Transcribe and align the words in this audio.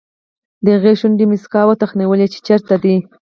د 0.63 0.65
هغه 0.75 0.91
شونډې 0.99 1.25
موسکا 1.31 1.61
وتخنولې 1.65 2.27
چې 2.33 2.39
چېرته 2.47 2.75
دی. 2.83 2.95